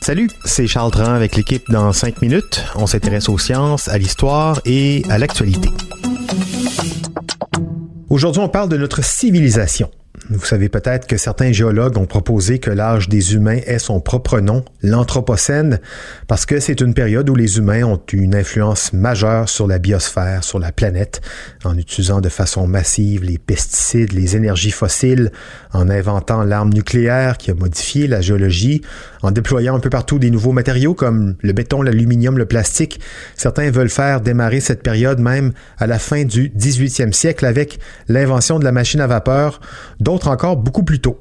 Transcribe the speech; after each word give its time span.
Salut, 0.00 0.30
c'est 0.46 0.66
Charles 0.66 0.90
Tran 0.90 1.12
avec 1.12 1.36
l'équipe 1.36 1.62
dans 1.68 1.92
5 1.92 2.22
minutes. 2.22 2.64
On 2.74 2.86
s'intéresse 2.86 3.28
aux 3.28 3.36
sciences, 3.36 3.86
à 3.88 3.98
l'histoire 3.98 4.62
et 4.64 5.02
à 5.10 5.18
l'actualité. 5.18 5.68
Aujourd'hui, 8.08 8.40
on 8.40 8.48
parle 8.48 8.70
de 8.70 8.78
notre 8.78 9.04
civilisation. 9.04 9.90
Vous 10.30 10.44
savez 10.44 10.68
peut-être 10.68 11.06
que 11.06 11.16
certains 11.16 11.52
géologues 11.52 11.96
ont 11.96 12.04
proposé 12.04 12.58
que 12.58 12.70
l'âge 12.70 13.08
des 13.08 13.34
humains 13.34 13.60
ait 13.64 13.78
son 13.78 13.98
propre 13.98 14.40
nom, 14.40 14.62
l'Anthropocène, 14.82 15.80
parce 16.26 16.44
que 16.44 16.60
c'est 16.60 16.82
une 16.82 16.92
période 16.92 17.30
où 17.30 17.34
les 17.34 17.56
humains 17.56 17.84
ont 17.84 18.00
une 18.12 18.34
influence 18.34 18.92
majeure 18.92 19.48
sur 19.48 19.66
la 19.66 19.78
biosphère, 19.78 20.44
sur 20.44 20.58
la 20.58 20.70
planète, 20.70 21.22
en 21.64 21.78
utilisant 21.78 22.20
de 22.20 22.28
façon 22.28 22.66
massive 22.66 23.24
les 23.24 23.38
pesticides, 23.38 24.12
les 24.12 24.36
énergies 24.36 24.70
fossiles, 24.70 25.32
en 25.72 25.88
inventant 25.88 26.42
l'arme 26.42 26.74
nucléaire 26.74 27.38
qui 27.38 27.50
a 27.50 27.54
modifié 27.54 28.06
la 28.06 28.20
géologie, 28.20 28.82
en 29.22 29.30
déployant 29.30 29.76
un 29.76 29.80
peu 29.80 29.90
partout 29.90 30.18
des 30.18 30.30
nouveaux 30.30 30.52
matériaux 30.52 30.92
comme 30.92 31.36
le 31.40 31.52
béton, 31.54 31.80
l'aluminium, 31.80 32.36
le 32.36 32.44
plastique. 32.44 33.00
Certains 33.34 33.70
veulent 33.70 33.88
faire 33.88 34.20
démarrer 34.20 34.60
cette 34.60 34.82
période 34.82 35.20
même 35.20 35.52
à 35.78 35.86
la 35.86 35.98
fin 35.98 36.24
du 36.24 36.50
18e 36.50 37.12
siècle 37.12 37.46
avec 37.46 37.78
l'invention 38.08 38.58
de 38.58 38.64
la 38.64 38.72
machine 38.72 39.00
à 39.00 39.06
vapeur. 39.06 39.60
Encore 40.26 40.56
beaucoup 40.56 40.82
plus 40.82 41.00
tôt. 41.00 41.18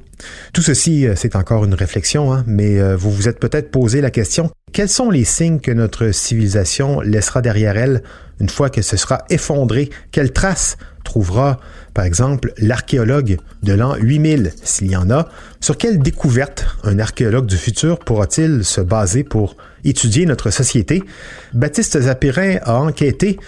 Tout 0.53 0.61
ceci, 0.61 1.05
euh, 1.05 1.13
c'est 1.15 1.35
encore 1.35 1.63
une 1.65 1.75
réflexion, 1.75 2.33
hein, 2.33 2.43
mais 2.47 2.79
euh, 2.79 2.95
vous 2.95 3.11
vous 3.11 3.27
êtes 3.27 3.39
peut-être 3.39 3.69
posé 3.69 4.01
la 4.01 4.09
question, 4.09 4.49
quels 4.73 4.89
sont 4.89 5.11
les 5.11 5.23
signes 5.23 5.59
que 5.59 5.71
notre 5.71 6.11
civilisation 6.11 7.01
laissera 7.01 7.41
derrière 7.41 7.77
elle 7.77 8.01
une 8.39 8.49
fois 8.49 8.69
qu'elle 8.69 8.83
se 8.83 8.97
sera 8.97 9.23
effondrée? 9.29 9.89
Quelles 10.11 10.33
traces 10.33 10.77
trouvera, 11.03 11.59
par 11.93 12.05
exemple, 12.05 12.53
l'archéologue 12.57 13.37
de 13.63 13.73
l'an 13.73 13.95
8000, 13.95 14.51
s'il 14.63 14.91
y 14.91 14.95
en 14.95 15.09
a? 15.11 15.29
Sur 15.61 15.77
quelle 15.77 15.99
découverte 15.99 16.65
un 16.83 16.99
archéologue 16.99 17.45
du 17.45 17.57
futur 17.57 17.99
pourra-t-il 17.99 18.65
se 18.65 18.81
baser 18.81 19.23
pour 19.23 19.55
étudier 19.85 20.25
notre 20.25 20.49
société? 20.49 21.03
Baptiste 21.53 22.01
Zapirin 22.01 22.57
a 22.63 22.75
enquêté 22.75 23.39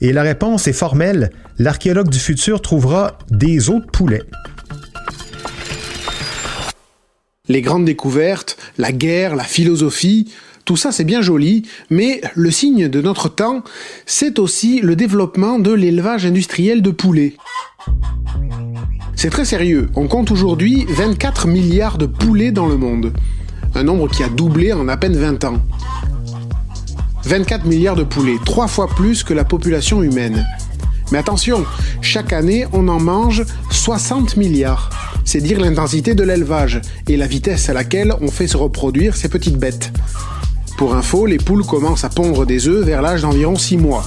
et 0.00 0.12
la 0.12 0.22
réponse 0.22 0.66
est 0.66 0.72
formelle. 0.72 1.30
L'archéologue 1.58 2.08
du 2.08 2.18
futur 2.18 2.60
trouvera 2.60 3.18
des 3.30 3.70
os 3.70 3.80
de 3.80 3.90
poulet. 3.90 4.22
Les 7.46 7.60
grandes 7.60 7.84
découvertes, 7.84 8.56
la 8.78 8.90
guerre, 8.90 9.36
la 9.36 9.44
philosophie, 9.44 10.32
tout 10.64 10.78
ça 10.78 10.92
c'est 10.92 11.04
bien 11.04 11.20
joli, 11.20 11.68
mais 11.90 12.22
le 12.34 12.50
signe 12.50 12.88
de 12.88 13.02
notre 13.02 13.28
temps, 13.28 13.62
c'est 14.06 14.38
aussi 14.38 14.80
le 14.80 14.96
développement 14.96 15.58
de 15.58 15.70
l'élevage 15.70 16.24
industriel 16.24 16.80
de 16.80 16.90
poulets. 16.90 17.36
C'est 19.14 19.28
très 19.28 19.44
sérieux, 19.44 19.90
on 19.94 20.08
compte 20.08 20.30
aujourd'hui 20.30 20.86
24 20.88 21.46
milliards 21.46 21.98
de 21.98 22.06
poulets 22.06 22.50
dans 22.50 22.66
le 22.66 22.78
monde, 22.78 23.12
un 23.74 23.82
nombre 23.82 24.08
qui 24.08 24.22
a 24.22 24.30
doublé 24.30 24.72
en 24.72 24.88
à 24.88 24.96
peine 24.96 25.18
20 25.18 25.44
ans. 25.44 25.60
24 27.24 27.66
milliards 27.66 27.96
de 27.96 28.04
poulets, 28.04 28.38
trois 28.46 28.68
fois 28.68 28.88
plus 28.88 29.22
que 29.22 29.34
la 29.34 29.44
population 29.44 30.02
humaine. 30.02 30.46
Mais 31.14 31.20
attention, 31.20 31.64
chaque 32.00 32.32
année 32.32 32.66
on 32.72 32.88
en 32.88 32.98
mange 32.98 33.44
60 33.70 34.36
milliards 34.36 34.90
c'est 35.24 35.40
dire 35.40 35.60
l'intensité 35.60 36.16
de 36.16 36.24
l'élevage 36.24 36.80
et 37.08 37.16
la 37.16 37.28
vitesse 37.28 37.68
à 37.68 37.72
laquelle 37.72 38.12
on 38.20 38.32
fait 38.32 38.48
se 38.48 38.56
reproduire 38.56 39.14
ces 39.14 39.28
petites 39.28 39.56
bêtes. 39.56 39.92
Pour 40.76 40.96
info, 40.96 41.26
les 41.26 41.38
poules 41.38 41.64
commencent 41.64 42.02
à 42.02 42.08
pondre 42.08 42.44
des 42.44 42.66
œufs 42.66 42.84
vers 42.84 43.00
l'âge 43.00 43.22
d'environ 43.22 43.54
6 43.54 43.76
mois. 43.76 44.04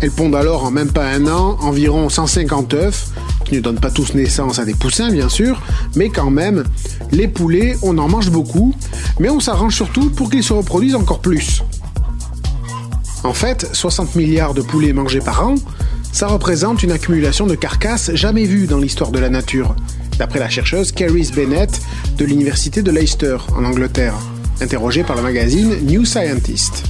Elles 0.00 0.10
pondent 0.10 0.34
alors 0.34 0.64
en 0.64 0.70
même 0.70 0.90
pas 0.90 1.04
un 1.04 1.26
an 1.26 1.58
environ 1.60 2.08
150 2.08 2.72
œufs, 2.72 3.10
qui 3.44 3.56
ne 3.56 3.60
donnent 3.60 3.78
pas 3.78 3.90
tous 3.90 4.14
naissance 4.14 4.58
à 4.58 4.64
des 4.64 4.74
poussins 4.74 5.10
bien 5.10 5.28
sûr, 5.28 5.60
mais 5.96 6.08
quand 6.08 6.30
même, 6.30 6.64
les 7.10 7.28
poulets, 7.28 7.76
on 7.82 7.98
en 7.98 8.08
mange 8.08 8.30
beaucoup, 8.30 8.74
mais 9.20 9.28
on 9.28 9.38
s'arrange 9.38 9.76
surtout 9.76 10.08
pour 10.08 10.30
qu'ils 10.30 10.42
se 10.42 10.54
reproduisent 10.54 10.94
encore 10.94 11.20
plus. 11.20 11.62
En 13.24 13.34
fait, 13.34 13.68
60 13.72 14.16
milliards 14.16 14.54
de 14.54 14.62
poulets 14.62 14.92
mangés 14.92 15.20
par 15.20 15.46
an, 15.46 15.54
ça 16.12 16.26
représente 16.26 16.82
une 16.82 16.92
accumulation 16.92 17.46
de 17.46 17.54
carcasses 17.54 18.14
jamais 18.14 18.44
vue 18.44 18.66
dans 18.66 18.78
l'histoire 18.78 19.10
de 19.10 19.18
la 19.18 19.30
nature 19.30 19.74
d'après 20.18 20.38
la 20.38 20.48
chercheuse 20.48 20.92
Carrie 20.92 21.30
Bennett 21.34 21.80
de 22.16 22.24
l'université 22.24 22.82
de 22.82 22.90
Leicester 22.90 23.38
en 23.56 23.64
Angleterre, 23.64 24.14
interrogée 24.60 25.04
par 25.04 25.16
le 25.16 25.22
magazine 25.22 25.74
New 25.86 26.04
Scientist. 26.04 26.84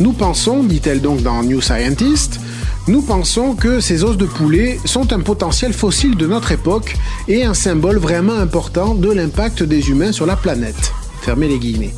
Nous 0.00 0.12
pensons, 0.12 0.62
dit-elle 0.62 1.00
donc 1.00 1.22
dans 1.22 1.42
New 1.42 1.60
Scientist, 1.60 2.40
nous 2.86 3.02
pensons 3.02 3.54
que 3.54 3.80
ces 3.80 4.04
os 4.04 4.16
de 4.16 4.26
poulet 4.26 4.78
sont 4.84 5.12
un 5.12 5.20
potentiel 5.20 5.72
fossile 5.72 6.16
de 6.16 6.26
notre 6.26 6.52
époque 6.52 6.96
et 7.28 7.44
un 7.44 7.54
symbole 7.54 7.98
vraiment 7.98 8.34
important 8.34 8.94
de 8.94 9.10
l'impact 9.10 9.62
des 9.62 9.88
humains 9.88 10.12
sur 10.12 10.26
la 10.26 10.36
planète. 10.36 10.92
Fermez 11.22 11.48
les 11.48 11.58
guillemets. 11.58 11.94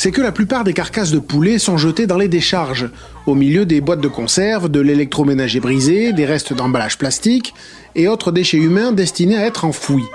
C'est 0.00 0.12
que 0.12 0.22
la 0.22 0.32
plupart 0.32 0.64
des 0.64 0.72
carcasses 0.72 1.10
de 1.10 1.18
poulet 1.18 1.58
sont 1.58 1.76
jetées 1.76 2.06
dans 2.06 2.16
les 2.16 2.26
décharges, 2.26 2.88
au 3.26 3.34
milieu 3.34 3.66
des 3.66 3.82
boîtes 3.82 4.00
de 4.00 4.08
conserve, 4.08 4.70
de 4.70 4.80
l'électroménager 4.80 5.60
brisé, 5.60 6.14
des 6.14 6.24
restes 6.24 6.54
d'emballage 6.54 6.96
plastique 6.96 7.52
et 7.94 8.08
autres 8.08 8.32
déchets 8.32 8.56
humains 8.56 8.92
destinés 8.92 9.36
à 9.36 9.44
être 9.44 9.66
enfouis. 9.66 10.06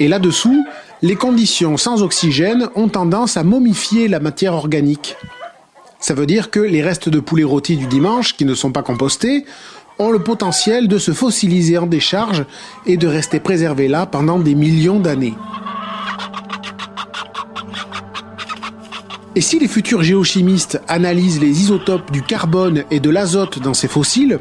Et 0.00 0.06
là-dessous, 0.06 0.66
les 1.00 1.16
conditions 1.16 1.78
sans 1.78 2.02
oxygène 2.02 2.68
ont 2.74 2.88
tendance 2.88 3.38
à 3.38 3.42
momifier 3.42 4.06
la 4.06 4.20
matière 4.20 4.52
organique. 4.52 5.16
Ça 5.98 6.12
veut 6.12 6.26
dire 6.26 6.50
que 6.50 6.60
les 6.60 6.82
restes 6.82 7.08
de 7.08 7.20
poulet 7.20 7.44
rôtis 7.44 7.78
du 7.78 7.86
dimanche, 7.86 8.36
qui 8.36 8.44
ne 8.44 8.54
sont 8.54 8.70
pas 8.70 8.82
compostés, 8.82 9.46
ont 9.98 10.10
le 10.10 10.18
potentiel 10.18 10.88
de 10.88 10.98
se 10.98 11.12
fossiliser 11.12 11.78
en 11.78 11.86
décharge 11.86 12.44
et 12.84 12.98
de 12.98 13.06
rester 13.06 13.40
préservés 13.40 13.88
là 13.88 14.04
pendant 14.04 14.38
des 14.38 14.54
millions 14.54 15.00
d'années. 15.00 15.36
Et 19.34 19.40
si 19.40 19.58
les 19.58 19.68
futurs 19.68 20.02
géochimistes 20.02 20.82
analysent 20.88 21.40
les 21.40 21.62
isotopes 21.62 22.10
du 22.10 22.20
carbone 22.22 22.84
et 22.90 23.00
de 23.00 23.08
l'azote 23.08 23.60
dans 23.60 23.72
ces 23.72 23.88
fossiles, 23.88 24.38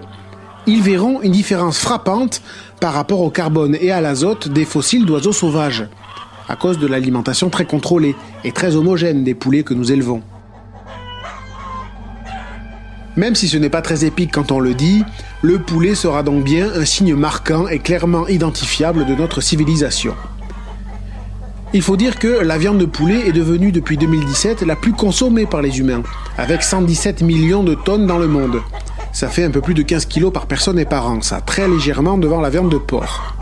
ils 0.67 0.81
verront 0.81 1.21
une 1.21 1.31
différence 1.31 1.79
frappante 1.79 2.41
par 2.81 2.93
rapport 2.93 3.21
au 3.21 3.29
carbone 3.29 3.77
et 3.79 3.91
à 3.91 4.01
l'azote 4.01 4.49
des 4.49 4.65
fossiles 4.65 5.05
d'oiseaux 5.05 5.31
sauvages, 5.31 5.87
à 6.49 6.57
cause 6.57 6.77
de 6.77 6.87
l'alimentation 6.87 7.49
très 7.49 7.65
contrôlée 7.65 8.15
et 8.43 8.51
très 8.51 8.75
homogène 8.75 9.23
des 9.23 9.33
poulets 9.33 9.63
que 9.63 9.73
nous 9.73 9.93
élevons. 9.93 10.21
Même 13.15 13.35
si 13.35 13.47
ce 13.47 13.57
n'est 13.57 13.69
pas 13.69 13.81
très 13.81 14.03
épique 14.03 14.31
quand 14.33 14.51
on 14.51 14.59
le 14.59 14.73
dit, 14.73 15.03
le 15.41 15.59
poulet 15.59 15.95
sera 15.95 16.21
donc 16.21 16.43
bien 16.43 16.69
un 16.75 16.85
signe 16.85 17.15
marquant 17.15 17.67
et 17.69 17.79
clairement 17.79 18.27
identifiable 18.27 19.05
de 19.05 19.15
notre 19.15 19.39
civilisation. 19.39 20.15
Il 21.73 21.81
faut 21.81 21.95
dire 21.95 22.19
que 22.19 22.27
la 22.27 22.57
viande 22.57 22.79
de 22.79 22.85
poulet 22.85 23.29
est 23.29 23.31
devenue 23.31 23.71
depuis 23.71 23.95
2017 23.95 24.63
la 24.63 24.75
plus 24.75 24.91
consommée 24.91 25.45
par 25.45 25.61
les 25.61 25.79
humains, 25.79 26.03
avec 26.37 26.63
117 26.63 27.21
millions 27.21 27.63
de 27.63 27.75
tonnes 27.75 28.05
dans 28.05 28.17
le 28.17 28.27
monde. 28.27 28.61
Ça 29.13 29.29
fait 29.29 29.45
un 29.45 29.51
peu 29.51 29.61
plus 29.61 29.73
de 29.73 29.81
15 29.81 30.05
kilos 30.05 30.33
par 30.33 30.47
personne 30.47 30.77
et 30.79 30.85
par 30.85 31.07
an, 31.07 31.21
ça, 31.21 31.39
très 31.39 31.69
légèrement 31.69 32.17
devant 32.17 32.41
la 32.41 32.49
viande 32.49 32.69
de 32.69 32.77
porc. 32.77 33.35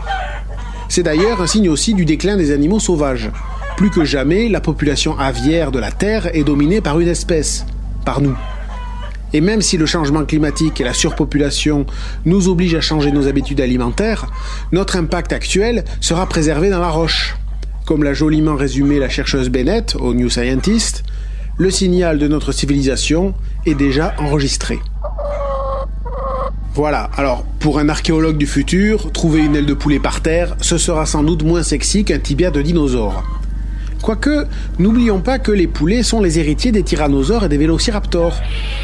C'est 0.88 1.02
d'ailleurs 1.02 1.42
un 1.42 1.48
signe 1.48 1.68
aussi 1.68 1.92
du 1.92 2.04
déclin 2.04 2.36
des 2.36 2.52
animaux 2.52 2.78
sauvages. 2.78 3.32
Plus 3.76 3.90
que 3.90 4.04
jamais, 4.04 4.48
la 4.48 4.60
population 4.60 5.18
aviaire 5.18 5.72
de 5.72 5.80
la 5.80 5.90
Terre 5.90 6.34
est 6.36 6.44
dominée 6.44 6.80
par 6.80 7.00
une 7.00 7.08
espèce, 7.08 7.66
par 8.04 8.20
nous. 8.20 8.36
Et 9.32 9.40
même 9.40 9.60
si 9.60 9.76
le 9.76 9.86
changement 9.86 10.24
climatique 10.24 10.80
et 10.80 10.84
la 10.84 10.94
surpopulation 10.94 11.84
nous 12.24 12.48
obligent 12.48 12.76
à 12.76 12.80
changer 12.80 13.10
nos 13.10 13.26
habitudes 13.26 13.60
alimentaires, 13.60 14.26
notre 14.70 14.96
impact 14.96 15.32
actuel 15.32 15.84
sera 16.00 16.26
préservé 16.26 16.70
dans 16.70 16.80
la 16.80 16.90
roche. 16.90 17.36
Comme 17.90 18.04
l'a 18.04 18.14
joliment 18.14 18.54
résumé 18.54 19.00
la 19.00 19.08
chercheuse 19.08 19.48
Bennett 19.48 19.96
au 19.98 20.14
New 20.14 20.30
Scientist, 20.30 21.02
le 21.58 21.72
signal 21.72 22.20
de 22.20 22.28
notre 22.28 22.52
civilisation 22.52 23.34
est 23.66 23.74
déjà 23.74 24.14
enregistré. 24.18 24.78
Voilà, 26.72 27.10
alors 27.16 27.44
pour 27.58 27.80
un 27.80 27.88
archéologue 27.88 28.36
du 28.36 28.46
futur, 28.46 29.10
trouver 29.10 29.40
une 29.40 29.56
aile 29.56 29.66
de 29.66 29.74
poulet 29.74 29.98
par 29.98 30.20
terre, 30.20 30.54
ce 30.60 30.78
sera 30.78 31.04
sans 31.04 31.24
doute 31.24 31.42
moins 31.42 31.64
sexy 31.64 32.04
qu'un 32.04 32.20
tibia 32.20 32.52
de 32.52 32.62
dinosaure. 32.62 33.24
Quoique, 34.00 34.46
n'oublions 34.78 35.20
pas 35.20 35.40
que 35.40 35.50
les 35.50 35.66
poulets 35.66 36.04
sont 36.04 36.20
les 36.20 36.38
héritiers 36.38 36.70
des 36.70 36.84
tyrannosaures 36.84 37.46
et 37.46 37.48
des 37.48 37.58
vélociraptors. 37.58 38.36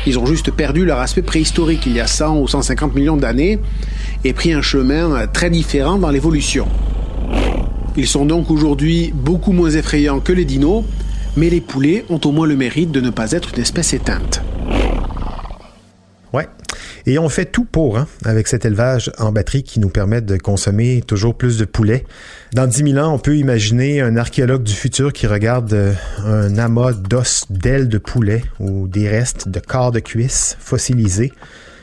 Ils 0.09 0.19
ont 0.19 0.27
juste 0.27 0.51
perdu 0.51 0.85
leur 0.85 0.99
aspect 0.99 1.23
préhistorique 1.23 1.87
il 1.87 1.93
y 1.93 2.01
a 2.01 2.09
100 2.09 2.41
ou 2.41 2.49
150 2.49 2.93
millions 2.97 3.17
d'années 3.17 3.61
et 4.25 4.33
pris 4.33 4.53
un 4.53 4.63
chemin 4.63 5.29
très 5.29 5.49
différent 5.49 5.97
dans 5.97 6.11
l'évolution. 6.11 6.67
Ils 7.99 8.07
sont 8.07 8.27
donc 8.27 8.51
aujourd'hui 8.51 9.11
beaucoup 9.15 9.53
moins 9.53 9.71
effrayants 9.71 10.21
que 10.21 10.33
les 10.33 10.45
dinos, 10.45 10.85
mais 11.35 11.49
les 11.49 11.63
poulets 11.63 12.05
ont 12.11 12.21
au 12.25 12.31
moins 12.31 12.47
le 12.47 12.55
mérite 12.55 12.93
de 12.93 13.01
ne 13.01 13.09
pas 13.09 13.33
être 13.33 13.55
une 13.55 13.63
espèce 13.63 13.95
éteinte. 13.95 14.43
Ouais. 16.35 16.47
Et 17.07 17.19
on 17.19 17.31
fait 17.31 17.47
tout 17.47 17.65
pour, 17.65 17.97
hein, 17.97 18.07
avec 18.27 18.49
cet 18.49 18.67
élevage 18.67 19.11
en 19.19 19.33
batterie 19.33 19.63
qui 19.63 19.81
nous 19.81 19.89
permet 19.89 20.21
de 20.21 20.37
consommer 20.37 21.03
toujours 21.07 21.35
plus 21.37 21.57
de 21.57 21.65
poulet. 21.65 22.05
Dans 22.53 22.67
10 22.67 22.93
000 22.93 22.99
ans, 22.99 23.15
on 23.15 23.19
peut 23.19 23.37
imaginer 23.37 24.03
un 24.03 24.19
archéologue 24.19 24.65
du 24.65 24.75
futur 24.75 25.15
qui 25.15 25.27
regarde 25.27 25.73
euh, 25.73 25.95
un 26.25 26.59
amas 26.59 26.93
d'os, 26.93 27.47
d'ailes 27.49 27.89
de 27.89 27.99
poulet 27.99 28.43
ou 28.61 28.89
des 28.89 29.09
restes 29.09 29.49
de 29.49 29.61
corps 29.61 29.93
de 29.93 30.01
cuisse 30.01 30.57
fossilisés. 30.61 31.33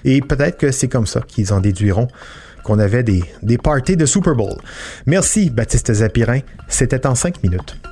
Et 0.06 0.22
peut-être 0.22 0.58
que 0.58 0.72
c'est 0.72 0.90
comme 0.90 1.08
ça 1.08 1.22
qu'ils 1.26 1.54
en 1.54 1.60
déduiront 1.62 2.08
qu'on 2.64 2.80
avait 2.80 3.04
des, 3.04 3.24
des 3.42 3.58
parties 3.58 3.98
de 3.98 4.06
Super 4.06 4.36
Bowl. 4.36 4.58
Merci, 5.06 5.50
Baptiste 5.50 5.94
Zapirin. 5.94 6.40
C'était 6.68 7.06
en 7.06 7.16
5 7.16 7.44
minutes. 7.44 7.83